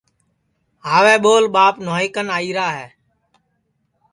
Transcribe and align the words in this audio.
ہاوے 0.87 1.15
ٻول 1.23 1.43
ٻاپ 1.53 1.75
نواہئی 1.85 2.07
کن 2.13 2.27
آئیرا 2.37 2.67
ہے 2.77 2.87